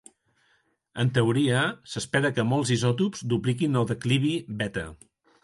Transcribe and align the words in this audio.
En 1.03 1.11
teoria, 1.17 1.59
s'espera 1.91 2.33
que 2.39 2.47
molts 2.55 2.73
isòtops 2.77 3.23
dupliquin 3.35 3.79
el 3.83 3.87
declivi 3.95 4.35
beta. 4.65 4.89